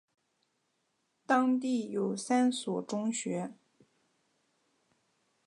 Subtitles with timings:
[1.27, 3.51] 当地有三所中学。